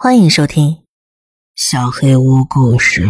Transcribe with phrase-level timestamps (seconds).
[0.00, 0.74] 欢迎收听
[1.56, 3.06] 《小黑屋故事》。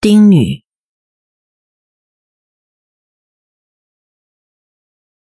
[0.00, 0.64] 丁女，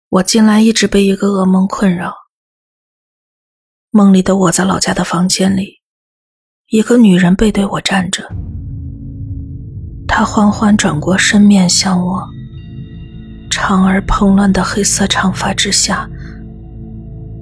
[0.09, 2.17] 我近来一直被一个噩梦困扰。
[3.91, 5.81] 梦里的我在老家的房间里，
[6.67, 8.29] 一个女人背对我站着，
[10.09, 12.29] 她缓缓转过身面向我，
[13.49, 16.11] 长而蓬乱的黑色长发之下。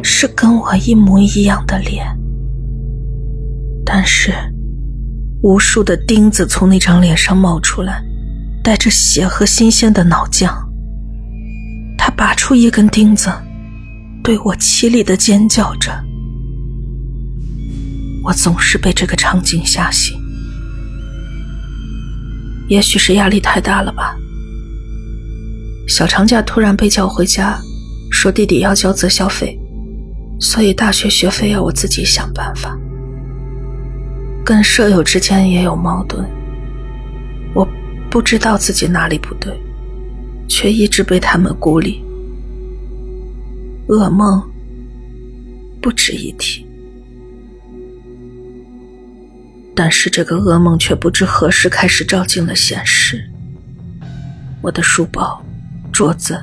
[0.03, 2.07] 是跟我一模一样的脸，
[3.85, 4.33] 但是
[5.43, 8.03] 无数的钉子从那张脸上冒出来，
[8.63, 10.53] 带着血和新鲜的脑浆。
[11.99, 13.31] 他拔出一根钉子，
[14.25, 15.93] 对我凄厉的尖叫着。
[18.23, 20.19] 我总是被这个场景吓醒，
[22.69, 24.17] 也许是压力太大了吧。
[25.89, 27.59] 小长假突然被叫回家，
[28.11, 29.60] 说弟弟要交择校费。
[30.41, 32.77] 所以大学学费要我自己想办法，
[34.45, 36.27] 跟舍友之间也有矛盾。
[37.55, 37.69] 我
[38.11, 39.53] 不知道自己哪里不对，
[40.49, 42.03] 却一直被他们孤立。
[43.89, 44.43] 噩梦
[45.83, 46.65] 不值一提，
[49.75, 53.23] 但是这个噩梦却不知何时开始照进了现实。
[54.63, 55.45] 我的书包、
[55.93, 56.41] 桌子，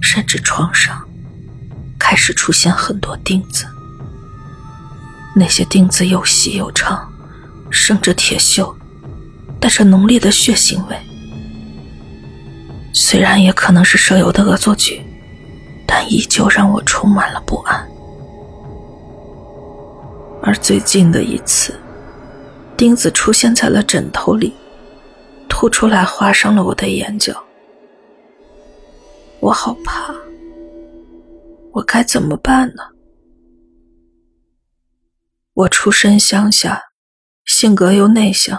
[0.00, 1.05] 甚至床上。
[2.08, 3.66] 开始出现很多钉子，
[5.34, 7.12] 那些钉子又细又长，
[7.68, 8.72] 生着铁锈，
[9.58, 10.96] 带着浓烈的血腥味。
[12.92, 15.04] 虽然也可能是舍友的恶作剧，
[15.84, 17.84] 但依旧让我充满了不安。
[20.44, 21.74] 而最近的一次，
[22.76, 24.54] 钉子出现在了枕头里，
[25.48, 27.34] 吐出来划伤了我的眼角，
[29.40, 30.14] 我好怕。
[31.76, 32.82] 我该怎么办呢？
[35.52, 36.80] 我出身乡下，
[37.44, 38.58] 性格又内向，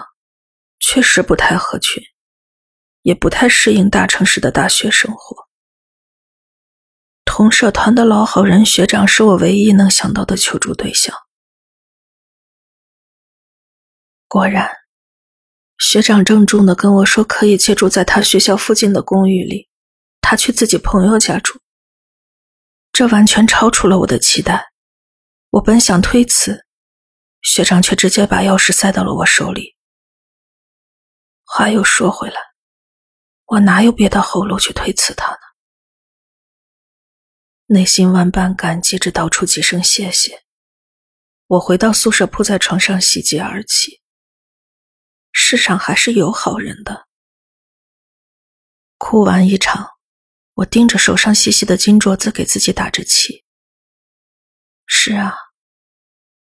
[0.78, 2.00] 确实不太合群，
[3.02, 5.48] 也不太适应大城市的大学生活。
[7.24, 11.12] 同社团的老好人学长是我唯一能想到的求助对象。
[14.28, 14.70] 果然，
[15.78, 19.68] 学长郑重的跟我说，可以借住在他学校附近的公寓里，
[20.20, 21.58] 他去自己朋友家住。
[22.98, 24.72] 这完全超出了我的期待，
[25.50, 26.66] 我本想推辞，
[27.42, 29.76] 学长却直接把钥匙塞到了我手里。
[31.44, 32.40] 话又说回来，
[33.44, 35.38] 我哪有别的后路去推辞他呢？
[37.66, 40.42] 内心万般感激，着道出几声谢谢。
[41.46, 44.02] 我回到宿舍，扑在床上喜极而泣。
[45.30, 47.06] 世上还是有好人的。
[48.96, 49.97] 哭完一场。
[50.58, 53.44] 我盯着手上细细的金镯子，给自己打着气。
[54.86, 55.36] 是啊，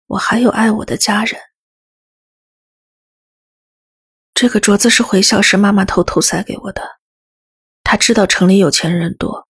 [0.08, 1.40] 我还有爱我的家人。
[4.34, 6.82] 这个镯子是回校时妈妈偷偷塞给我的，
[7.82, 9.48] 她知道城里有钱人多，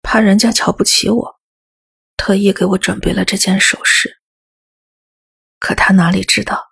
[0.00, 1.40] 怕人家瞧不起我，
[2.16, 4.22] 特意给我准备了这件首饰。
[5.58, 6.70] 可她哪里知道，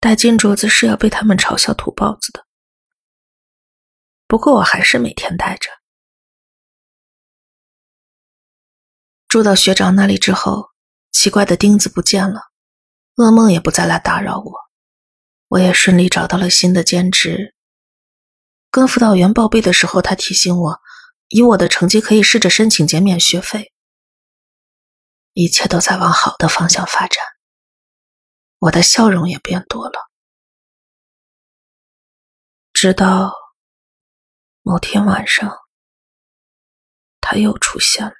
[0.00, 2.44] 戴金镯子是要被他们嘲笑土包子的。
[4.26, 5.70] 不过我还是每天戴着。
[9.34, 10.70] 住到学长那里之后，
[11.10, 12.52] 奇怪的钉子不见了，
[13.16, 14.52] 噩梦也不再来打扰我，
[15.48, 17.56] 我也顺利找到了新的兼职。
[18.70, 20.80] 跟辅导员报备的时候，他提醒我，
[21.30, 23.72] 以我的成绩可以试着申请减免学费。
[25.32, 27.18] 一切都在往好的方向发展，
[28.60, 29.98] 我的笑容也变多了。
[32.72, 33.32] 直到
[34.62, 35.52] 某天晚上，
[37.20, 38.14] 他又出现了。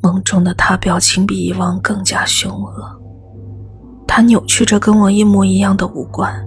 [0.00, 3.00] 梦中的他表情比以往更加凶恶，
[4.06, 6.46] 他扭曲着跟我一模一样的五官，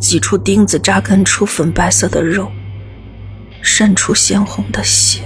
[0.00, 2.50] 挤出钉子扎根出粉白色的肉，
[3.62, 5.22] 渗出鲜红的血。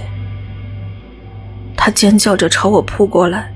[1.75, 3.51] 他尖叫着朝我扑过来，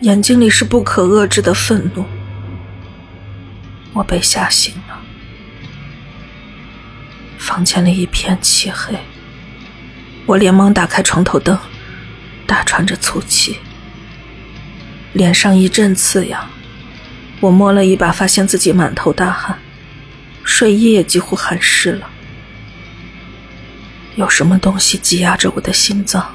[0.00, 2.04] 眼睛里是不可遏制的愤怒。
[3.92, 4.98] 我被吓醒了，
[7.38, 8.96] 房间里一片漆黑，
[10.26, 11.56] 我连忙打开床头灯。
[12.50, 13.58] 大喘着粗气，
[15.12, 16.50] 脸上一阵刺痒。
[17.38, 19.56] 我摸了一把，发现自己满头大汗，
[20.42, 22.10] 睡衣也几乎汗湿了。
[24.16, 26.34] 有什么东西挤压着我的心脏，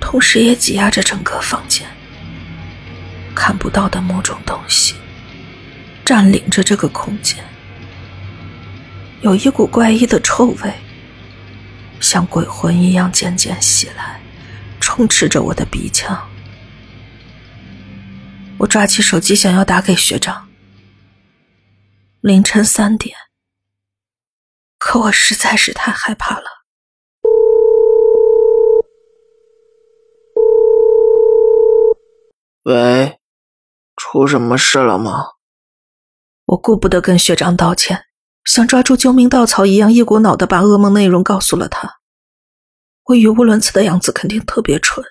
[0.00, 1.86] 同时也挤压着整个房间。
[3.32, 4.96] 看不到的某种东西
[6.04, 7.38] 占领着这个空间，
[9.20, 10.74] 有一股怪异的臭味，
[12.00, 14.18] 像鬼魂一样渐渐袭来。
[14.90, 16.28] 充斥着我的鼻腔。
[18.58, 20.48] 我抓起手机想要打给学长。
[22.20, 23.16] 凌晨三点，
[24.80, 26.44] 可我实在是太害怕了。
[32.64, 33.20] 喂，
[33.94, 35.34] 出什么事了吗？
[36.46, 38.06] 我顾不得跟学长道歉，
[38.44, 41.99] 像抓住救命稻草一样，一股脑的把噩梦内容告诉了他。
[43.10, 45.04] 我语无伦次的样子肯定特别蠢，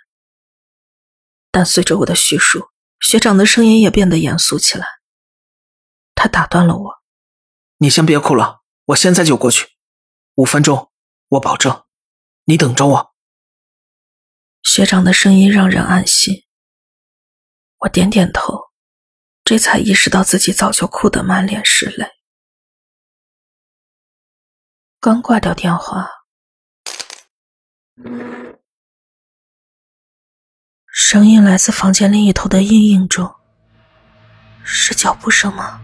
[1.51, 2.69] 但随着我的叙述，
[3.01, 4.87] 学长的声音也变得严肃起来。
[6.15, 6.93] 他打断了我。
[7.79, 9.67] 你先别哭了，我现在就过去，
[10.35, 10.89] 五分钟，
[11.27, 11.83] 我保证。
[12.45, 13.13] 你等着我。
[14.63, 16.45] 学长的声音让人安心。
[17.79, 18.71] 我点点头，
[19.43, 22.09] 这才意识到自己早就哭得满脸是泪。
[25.01, 26.09] 刚挂掉电话，
[30.87, 33.29] 声音来自房间另一头的阴影中，
[34.63, 35.81] 是脚步声吗？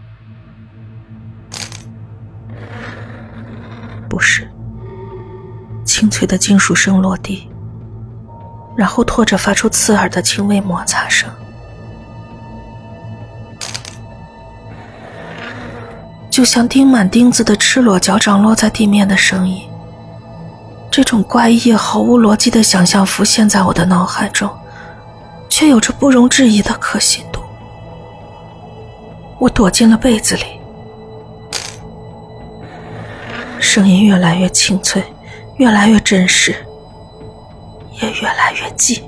[4.09, 4.49] 不是，
[5.83, 7.49] 清脆的金属声落地，
[8.77, 11.29] 然后拖着发出刺耳的轻微摩擦声，
[16.29, 19.69] 就像钉满钉子的赤裸脚掌落在地面的声音。
[20.95, 24.49] 这种怪异、毫无逻辑的想象浮现在我的脑海中，
[25.49, 27.41] 却有着不容置疑的可信度。
[29.37, 30.45] 我躲进了被子里。
[33.59, 35.03] 声音越来越清脆，
[35.57, 36.55] 越来越真实，
[38.01, 39.03] 也越来越近。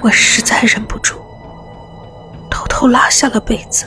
[0.00, 1.20] 我实在忍不住，
[2.50, 3.84] 偷偷拉下了被子。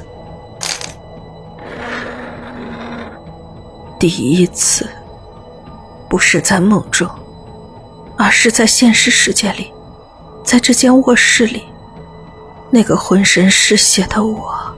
[4.00, 4.90] 第一次，
[6.12, 7.10] 不是在梦中，
[8.18, 9.72] 而是在现实世界里，
[10.44, 11.63] 在这间卧室里，
[12.69, 14.75] 那个浑身是血的我，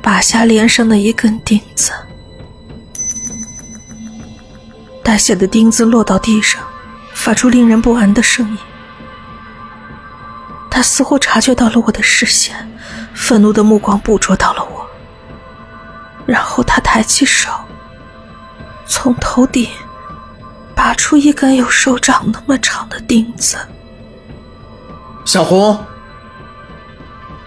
[0.00, 1.92] 拔下脸上的一根钉子。
[5.02, 6.62] 带血的钉子落到地上，
[7.12, 8.58] 发出令人不安的声音。
[10.70, 12.56] 他似乎察觉到了我的视线，
[13.12, 14.86] 愤怒的目光捕捉到了我。
[16.24, 17.50] 然后他抬起手，
[18.86, 19.68] 从头顶
[20.74, 23.56] 拔出一根有手掌那么长的钉子。
[25.24, 25.82] 小红，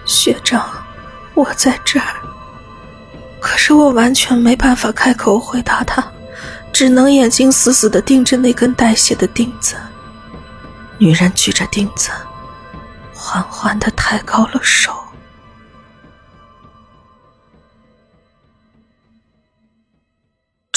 [0.06, 0.68] 学长，
[1.34, 2.06] 我在这儿。
[3.40, 6.04] 可是我完全没办法开口回答他。
[6.70, 9.74] 只能眼睛死死的盯着那根带血的钉子。
[10.98, 12.10] 女人举着钉子，
[13.12, 14.92] 缓缓的抬高了手。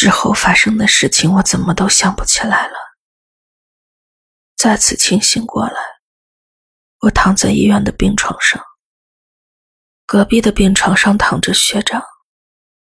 [0.01, 2.73] 之后发生的事情，我怎么都想不起来了。
[4.57, 5.75] 再次清醒过来，
[7.01, 8.59] 我躺在医院的病床上。
[10.07, 12.01] 隔壁的病床上躺着学长，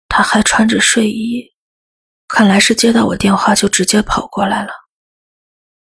[0.07, 1.43] 他还穿着睡衣。
[2.29, 4.71] 看来是接到我电话就直接跑过来了。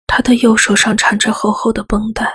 [0.08, 2.30] 他的右手上缠着厚厚的绷带，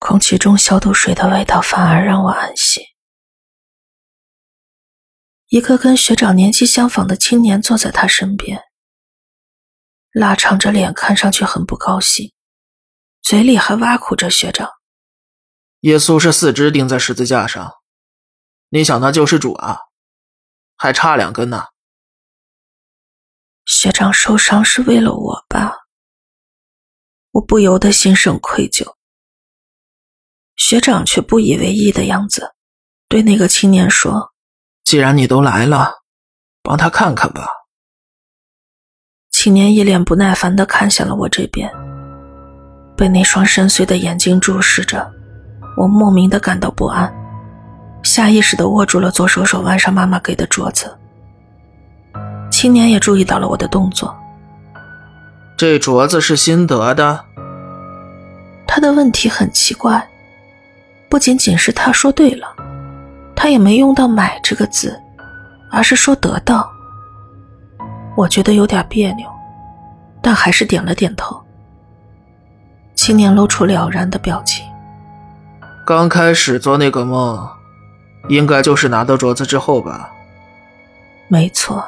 [0.00, 2.82] 空气中消毒水的味道反而让我安心。
[5.48, 8.60] 一个跟学长年纪相仿的青年坐在他身边，
[10.10, 12.32] 拉长着脸，看上去很不高兴，
[13.22, 14.68] 嘴里还挖苦着学长
[15.82, 17.74] ：“耶稣是四肢钉在十字架上，
[18.70, 19.78] 你想当救世主啊？
[20.76, 21.66] 还差两根呢。”
[23.64, 25.76] 学长受伤是为了我吧？
[27.30, 28.96] 我不由得心生愧疚。
[30.56, 32.54] 学长却不以为意的样子，
[33.08, 34.34] 对那个青年说
[34.86, 35.94] ：“既然你都来了，
[36.62, 37.48] 帮他看看吧。”
[39.32, 41.68] 青年一脸不耐烦的看向了我这边，
[42.96, 45.12] 被那双深邃的眼睛注视着，
[45.76, 47.12] 我莫名的感到不安，
[48.04, 50.96] 下意识的握住了左手手腕上妈妈给的镯子。
[52.48, 54.16] 青年也注意到了我的动作。
[55.58, 57.24] 这镯子是新得的。
[58.68, 60.08] 他的问题很奇怪，
[61.08, 62.55] 不仅仅是他说对了，
[63.46, 65.00] 他也没用到“买”这个字，
[65.70, 66.68] 而是说得到。
[68.16, 69.24] 我觉得有点别扭，
[70.20, 71.40] 但还是点了点头。
[72.96, 74.66] 青年露出了然的表情。
[75.86, 77.48] 刚开始做那个梦，
[78.28, 80.10] 应该就是拿到镯子之后吧？
[81.28, 81.84] 没错。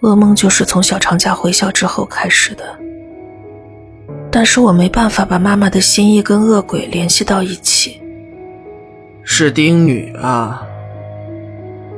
[0.00, 2.76] 噩梦就是从小长假回校之后开始的，
[4.32, 8.02] 但是我没办法把妈妈的心意跟恶鬼联系到一起。
[9.30, 10.66] 是丁女啊，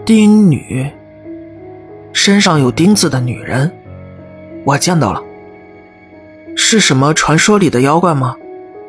[0.05, 0.91] 丁女，
[2.13, 3.71] 身上有钉子的女人，
[4.65, 5.23] 我见到了。
[6.57, 8.37] 是什么传说里的妖怪吗？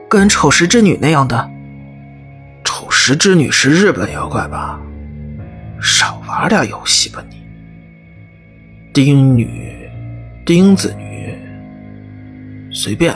[0.10, 1.50] 跟丑石之女那样的？
[2.64, 4.82] 丑石之女是日本妖怪吧？
[5.80, 7.44] 少玩点游戏吧你。
[8.92, 9.88] 丁女，
[10.44, 11.38] 钉子女，
[12.74, 13.16] 随便，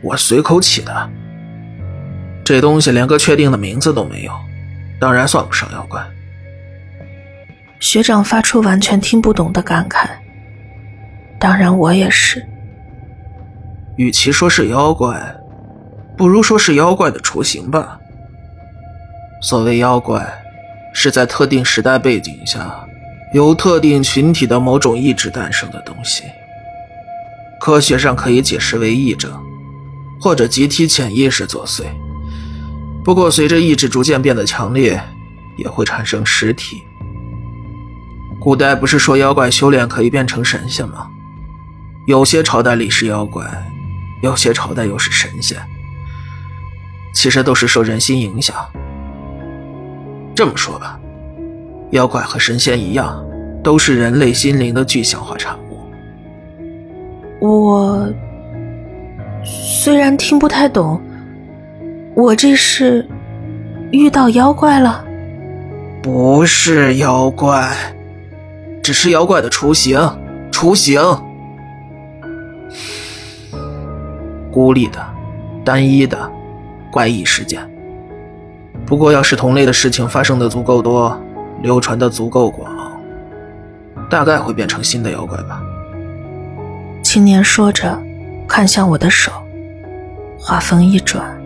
[0.00, 1.10] 我随口起的。
[2.48, 4.32] 这东西连个确定的名字都没有，
[4.98, 6.02] 当然算不上妖怪。
[7.78, 10.08] 学长发出完全听不懂的感慨。
[11.38, 12.42] 当然，我也是。
[13.98, 15.36] 与其说是妖怪，
[16.16, 18.00] 不如说是妖怪的雏形吧。
[19.42, 20.26] 所谓妖怪，
[20.94, 22.82] 是在特定时代背景下，
[23.34, 26.24] 由特定群体的某种意志诞生的东西。
[27.60, 29.30] 科学上可以解释为异症，
[30.18, 31.84] 或者集体潜意识作祟。
[33.08, 35.02] 不过，随着意志逐渐变得强烈，
[35.56, 36.82] 也会产生实体。
[38.38, 41.08] 古代不是说妖怪修炼可以变成神仙吗？
[42.06, 43.46] 有些朝代里是妖怪，
[44.22, 45.56] 有些朝代又是神仙。
[47.14, 48.54] 其实都是受人心影响。
[50.34, 51.00] 这么说吧，
[51.92, 53.24] 妖怪和神仙一样，
[53.64, 55.80] 都是人类心灵的具象化产物。
[57.40, 58.06] 我
[59.42, 61.02] 虽然听不太懂。
[62.18, 63.06] 我这是
[63.92, 65.04] 遇到妖怪了？
[66.02, 67.72] 不是妖怪，
[68.82, 69.96] 只是妖怪的雏形，
[70.50, 71.00] 雏形。
[74.50, 74.98] 孤立的、
[75.64, 76.18] 单一的、
[76.90, 77.62] 怪异事件。
[78.84, 81.16] 不过，要是同类的事情发生的足够多，
[81.62, 82.68] 流传的足够广，
[84.10, 85.62] 大概会变成新的妖怪吧。
[87.00, 87.96] 青年说着，
[88.48, 89.30] 看向我的手，
[90.36, 91.37] 话锋一转。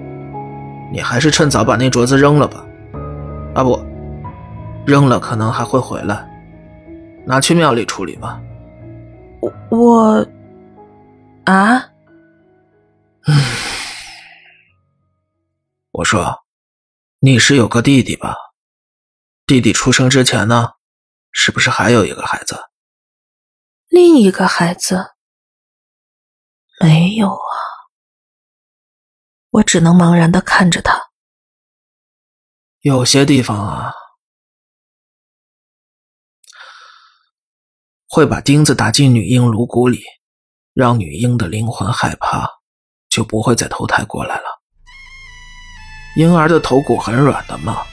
[0.92, 2.62] 你还是趁早把那镯子扔了吧，
[3.54, 3.82] 啊不，
[4.86, 6.28] 扔了可能还会回来，
[7.26, 8.38] 拿去庙里处理吧。
[9.40, 10.26] 我我
[11.46, 11.78] 啊，
[13.26, 13.34] 嗯，
[15.92, 16.44] 我说，
[17.20, 18.36] 你是有个弟弟吧？
[19.46, 20.72] 弟弟出生之前呢，
[21.32, 22.54] 是不是还有一个孩子？
[23.88, 25.14] 另一个孩子？
[26.80, 27.56] 没有啊。
[29.52, 30.98] 我只能茫然的看着他。
[32.80, 33.92] 有些地方啊，
[38.08, 40.02] 会把钉子打进女婴颅骨里，
[40.72, 42.48] 让女婴的灵魂害怕，
[43.10, 44.62] 就不会再投胎过来了。
[46.16, 47.86] 婴儿的头骨很软的嘛，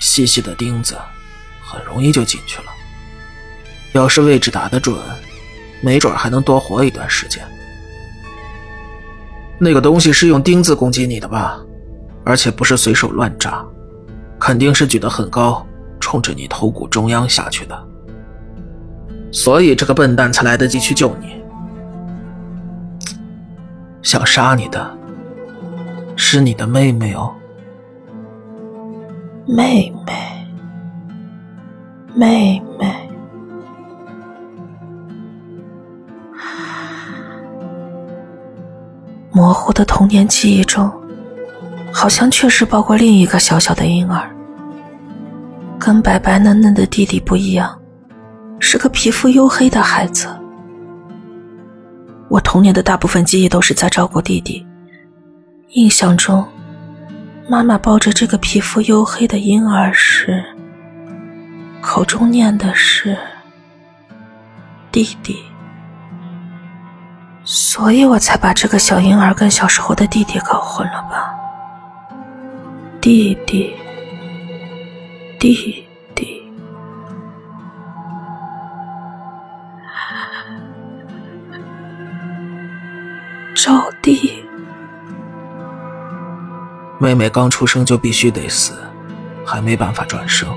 [0.00, 1.00] 细细的钉子
[1.62, 2.72] 很容易就进去了。
[3.92, 5.00] 要是位置打得准，
[5.80, 7.48] 没准还能多活一段时间。
[9.60, 11.60] 那个东西是用钉子攻击你的吧？
[12.24, 13.64] 而且不是随手乱扎，
[14.38, 15.66] 肯定是举得很高，
[15.98, 17.86] 冲着你头骨中央下去的。
[19.32, 21.42] 所以这个笨蛋才来得及去救你。
[24.02, 24.90] 想杀你的
[26.16, 27.34] 是你的妹妹哦，
[29.46, 30.46] 妹妹，
[32.14, 33.09] 妹妹。
[39.40, 40.92] 模糊的童年记忆中，
[41.90, 44.30] 好像确实抱过另一个小小的婴儿，
[45.78, 47.80] 跟白白嫩嫩的弟弟不一样，
[48.58, 50.28] 是个皮肤黝黑的孩子。
[52.28, 54.66] 我童年的大部分记忆都是在照顾弟弟，
[55.70, 56.46] 印象中，
[57.48, 60.44] 妈妈抱着这个皮肤黝黑的婴儿时，
[61.80, 63.16] 口中念的是
[64.92, 65.38] “弟弟”。
[67.52, 71.34] 所以我才把这个小婴儿跟小时候的弟弟搞混了吧？
[73.00, 73.74] 弟弟，
[75.36, 76.48] 弟弟，
[83.56, 84.44] 招弟。
[87.00, 88.74] 妹妹刚出生就必须得死，
[89.44, 90.56] 还没办法转生，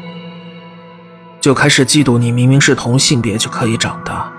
[1.41, 4.31] 就开始嫉妒你明明是同性别就可以长大，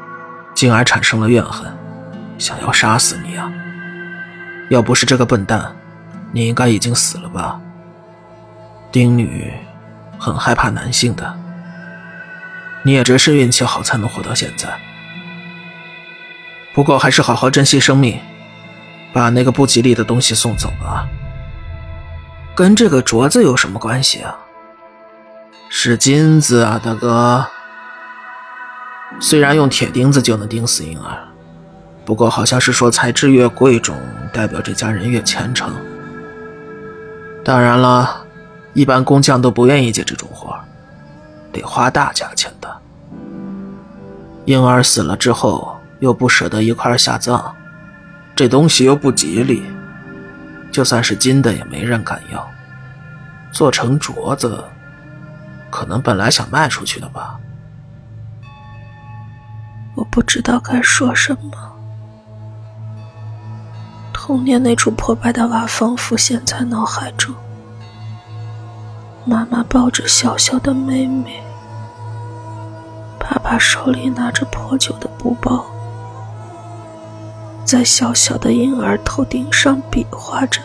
[0.54, 1.76] 进而产生了怨恨。
[2.44, 3.50] 想要杀死你啊！
[4.68, 5.74] 要不是这个笨蛋，
[6.30, 7.58] 你应该已经死了吧？
[8.92, 9.50] 丁女
[10.18, 11.34] 很害怕男性的，
[12.82, 14.68] 你也只是运气好才能活到现在。
[16.74, 18.20] 不过还是好好珍惜生命，
[19.14, 21.08] 把那个不吉利的东西送走吧。
[22.54, 24.36] 跟这个镯子有什么关系啊？
[25.70, 27.46] 是金子啊，大哥。
[29.18, 31.28] 虽然用铁钉子就能钉死婴儿。
[32.04, 33.96] 不过好像是说材质越贵重，
[34.32, 35.74] 代表这家人越虔诚。
[37.42, 38.26] 当然了，
[38.72, 40.54] 一般工匠都不愿意接这种活
[41.52, 42.76] 得花大价钱的。
[44.44, 47.54] 婴儿死了之后又不舍得一块下葬，
[48.36, 49.62] 这东西又不吉利，
[50.70, 52.50] 就算是金的也没人敢要。
[53.50, 54.62] 做成镯子，
[55.70, 57.38] 可能本来想卖出去的吧。
[59.94, 61.73] 我不知道该说什么。
[64.26, 67.34] 童年那处破败的瓦房浮现在脑海中，
[69.26, 71.42] 妈妈抱着小小的妹妹，
[73.18, 75.66] 爸爸手里拿着破旧的布包，
[77.66, 80.62] 在小小的婴儿头顶上比划着。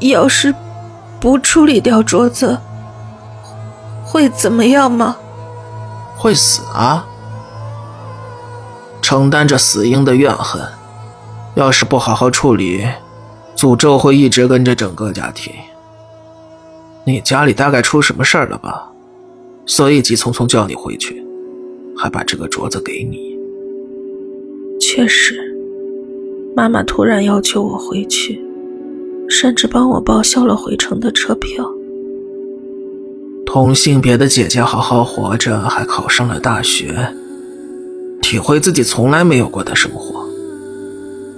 [0.00, 0.54] 要是
[1.20, 2.58] 不处理掉镯子，
[4.02, 5.14] 会怎么样吗？
[6.16, 7.04] 会死啊！
[9.02, 10.66] 承担着死婴的怨恨。
[11.54, 12.86] 要是不好好处理，
[13.56, 15.52] 诅咒会一直跟着整个家庭。
[17.04, 18.92] 你家里大概出什么事儿了吧？
[19.66, 21.22] 所以急匆匆叫你回去，
[21.96, 23.36] 还把这个镯子给你。
[24.80, 25.54] 确实，
[26.56, 28.40] 妈妈突然要求我回去，
[29.28, 31.68] 甚至帮我报销了回程的车票。
[33.44, 37.14] 同性别的姐姐好好活着，还考上了大学，
[38.20, 40.27] 体会自己从来没有过的生活，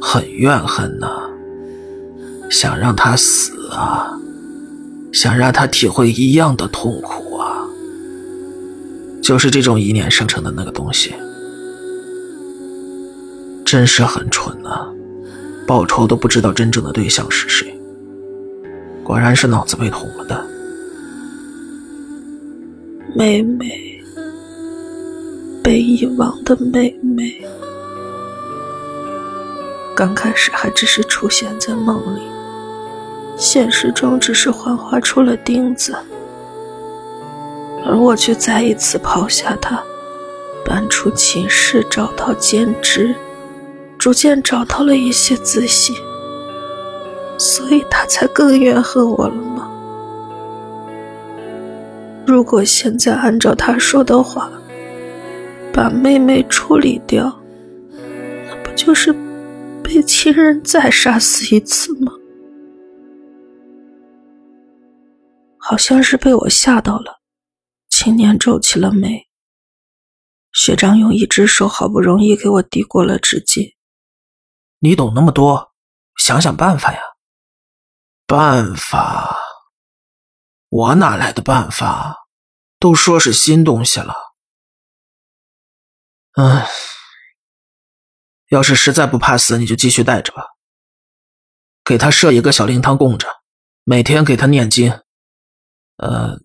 [0.00, 1.08] 很怨恨呐，
[2.50, 4.18] 想让他死啊，
[5.12, 7.66] 想让他体会一样的痛苦啊，
[9.22, 11.12] 就是这种一念生成的那个东西，
[13.64, 14.88] 真是很蠢啊，
[15.66, 17.78] 报仇都不知道真正的对象是谁，
[19.04, 20.46] 果然是脑子被捅了的。
[23.14, 24.00] 妹妹，
[25.62, 27.44] 被遗忘的妹妹，
[30.00, 32.22] 刚开始还只是出现在梦里，
[33.36, 35.94] 现实中只是幻化出了钉子，
[37.84, 39.78] 而我却再一次抛下他，
[40.64, 43.14] 搬出寝室，找到兼职，
[43.98, 45.94] 逐渐找到了一些自信，
[47.36, 49.70] 所以他才更怨恨我了吗？
[52.26, 54.50] 如果现在按照他说的话，
[55.74, 57.30] 把妹妹处理掉，
[58.48, 59.14] 那不就是
[59.92, 62.12] 被亲人再杀死一次吗？
[65.58, 67.20] 好像是被我吓到了，
[67.88, 69.28] 青年皱起了眉。
[70.52, 73.74] 学长用一只手好不容易给我递过了纸巾。
[74.78, 75.72] 你懂那么多，
[76.16, 77.00] 想想办法呀。
[78.28, 79.40] 办法？
[80.68, 82.28] 我哪来的办法？
[82.78, 84.14] 都说是新东西了，
[86.36, 86.62] 嗯，
[88.50, 90.44] 要是实在不怕死，你就继续带着吧。
[91.84, 93.26] 给他设一个小灵堂供着，
[93.82, 95.00] 每天给他念经，
[95.96, 96.38] 呃，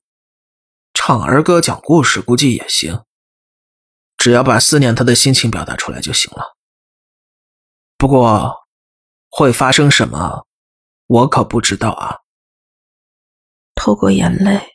[0.94, 3.04] 唱儿歌、讲故事，估计也行。
[4.18, 6.56] 只要把思念他的心情表达出来就行了。
[7.98, 8.66] 不过，
[9.30, 10.48] 会发生什么，
[11.08, 12.20] 我可不知道啊。
[13.76, 14.72] 透过眼泪。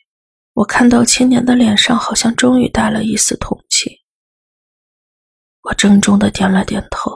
[0.53, 3.89] 我看到青年的脸上好像终于带了一丝同情，
[5.61, 7.09] 我郑重的点了点头，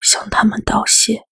[0.00, 1.26] 向他们道谢。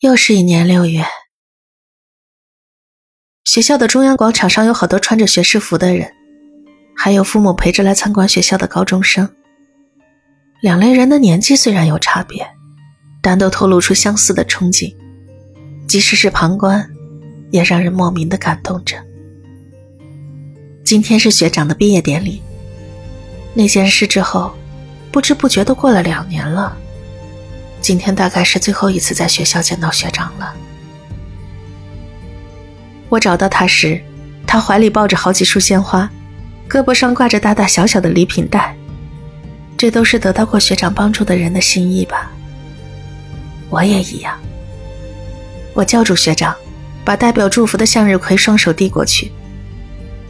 [0.00, 1.04] 又是一年六月，
[3.44, 6.10] 学校的中央广场上有好多穿着学士服的人，
[6.96, 9.28] 还有父母陪着来参观学校的高中生。
[10.62, 12.50] 两类人的年纪虽然有差别，
[13.22, 14.94] 但都透露出相似的憧憬。
[15.86, 16.88] 即使是旁观，
[17.50, 18.96] 也让人莫名的感动着。
[20.84, 22.42] 今天是学长的毕业典礼，
[23.60, 24.54] 那件事之后，
[25.12, 26.74] 不知不觉都过了两年了。
[27.82, 30.54] 今天大概是最后一次在学校见到学长了。
[33.10, 34.00] 我找到他时，
[34.46, 36.10] 他怀里抱着好几束鲜花，
[36.70, 38.74] 胳膊上挂着大大小小的礼品袋，
[39.76, 42.32] 这都是得到过学长帮助的人的心意吧。
[43.68, 44.38] 我也一样。
[45.74, 46.56] 我叫住学长，
[47.04, 49.30] 把代表祝福的向日葵双手递过去。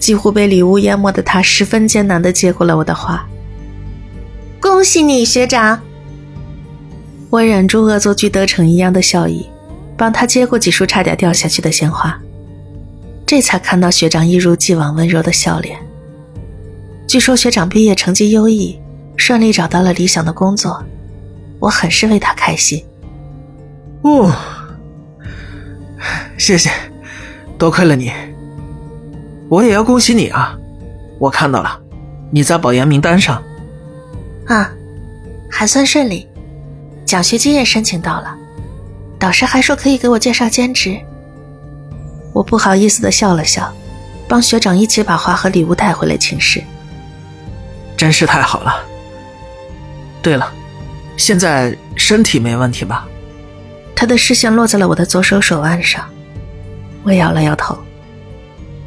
[0.00, 3.24] 几乎被礼物淹没的他，十分艰难的接过了我的花。
[4.58, 5.80] 恭喜你，学长！
[7.28, 9.46] 我忍住恶作剧得逞一样的笑意，
[9.96, 12.18] 帮他接过几束差点掉下去的鲜花。
[13.24, 15.78] 这才看到学长一如既往温柔的笑脸。
[17.06, 18.80] 据说学长毕业成绩优异，
[19.16, 20.82] 顺利找到了理想的工作，
[21.60, 22.82] 我很是为他开心。
[24.02, 24.34] 哦。
[26.38, 26.70] 谢谢，
[27.58, 28.10] 多亏了你。
[29.50, 30.56] 我也要恭喜你啊！
[31.18, 31.80] 我看到了，
[32.30, 33.42] 你在保研名单上。
[34.46, 34.70] 啊，
[35.50, 36.28] 还算顺利，
[37.04, 38.32] 奖学金也申请到了，
[39.18, 40.96] 导师还说可以给我介绍兼职。
[42.32, 43.72] 我不好意思的笑了笑，
[44.28, 46.62] 帮学长一起把花和礼物带回了寝室。
[47.96, 48.76] 真是太好了。
[50.22, 50.52] 对了，
[51.16, 53.04] 现在身体没问题吧？
[53.96, 56.08] 他的视线落在了我的左手手腕上，
[57.02, 57.76] 我摇了摇头，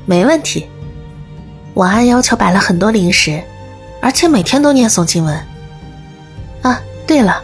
[0.05, 0.67] 没问题。
[1.73, 3.41] 我按要求摆了很多零食，
[4.01, 5.35] 而且每天都念诵经文。
[6.61, 7.41] 啊，对了，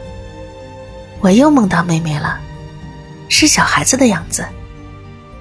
[1.20, 2.40] 我又梦到妹妹了，
[3.28, 4.46] 是小孩子的样子，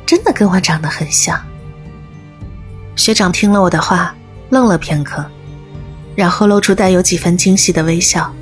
[0.07, 1.39] 真的跟我长得很像。
[2.97, 4.15] 学长听了我的话，
[4.49, 5.25] 愣了片刻，
[6.17, 8.33] 然后露出带有几分惊喜的微笑。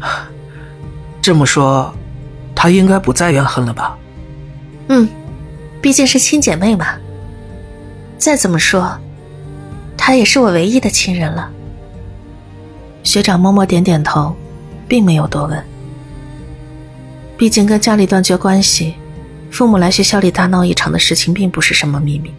[1.20, 1.94] 这么说，
[2.54, 3.96] 她应该不再怨恨了吧？
[4.88, 5.08] 嗯，
[5.80, 6.86] 毕竟是亲姐妹嘛。
[8.22, 8.96] 再怎么说。
[9.96, 11.50] 他也是我唯一的亲人了。
[13.02, 14.32] 学长默默点点头，
[14.86, 15.60] 并没有多问。
[17.36, 18.94] 毕竟跟家里断绝关系，
[19.50, 22.32] 父母来学校里大闹一场的事情并不是什么秘密。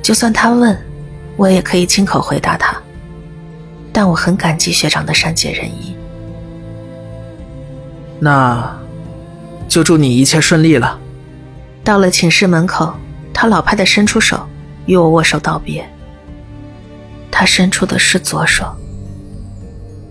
[0.00, 0.78] 就算他问，
[1.36, 2.80] 我也可以亲口回答他。
[3.92, 5.96] 但我很感激学长的善解人意。
[8.20, 8.78] 那，
[9.66, 10.96] 就祝你一切顺利了。
[11.82, 12.94] 到了寝室门口，
[13.34, 14.47] 他老派的伸出手
[14.88, 15.88] 与我握手道别。
[17.30, 18.66] 他伸出的是左手，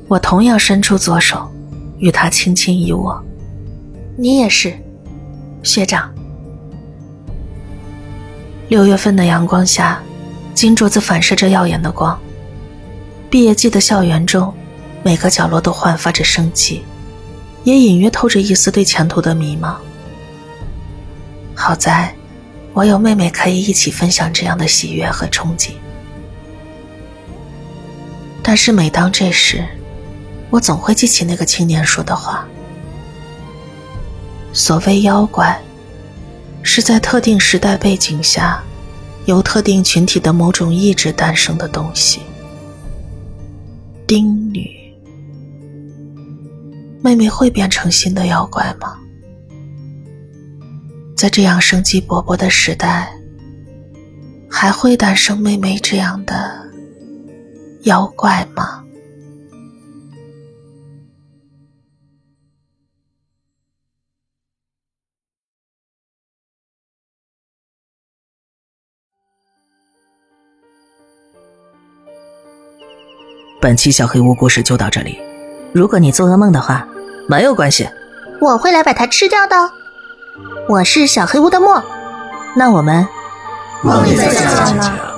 [0.07, 1.51] 我同样伸出左手，
[1.97, 3.21] 与他轻轻一握。
[4.15, 4.73] 你也是，
[5.63, 6.13] 学长。
[8.69, 9.99] 六月份的阳光下，
[10.53, 12.17] 金镯子反射着耀眼的光。
[13.29, 14.53] 毕业季的校园中，
[15.03, 16.83] 每个角落都焕发着生机，
[17.63, 19.75] 也隐约透着一丝对前途的迷茫。
[21.55, 22.13] 好在，
[22.77, 25.71] 我有妹妹可以一起分享这样的喜悦和憧憬。
[28.43, 29.67] 但是每当这时，
[30.51, 32.47] 我总会记起那个青年说的话：
[34.53, 35.59] 所谓妖怪，
[36.61, 38.61] 是在特定时代背景下，
[39.25, 42.21] 由特定群体的某种意志诞生的东西。
[44.05, 44.93] 丁女，
[47.01, 48.99] 妹妹会变成新的妖怪吗？
[51.17, 53.11] 在这样生机勃勃的时代，
[54.47, 56.63] 还会诞生妹妹这样的？
[57.85, 58.83] 妖怪吗？
[73.59, 75.19] 本期小黑屋故事就到这里。
[75.73, 76.87] 如果你做噩梦的话，
[77.27, 77.89] 没有关系，
[78.39, 79.55] 我会来把它吃掉的。
[80.67, 81.81] 我是小黑屋的墨，
[82.55, 83.07] 那我们
[83.81, 85.16] 梦里再见了。